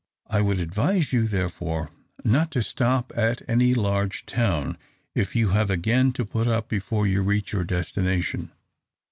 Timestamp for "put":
6.25-6.47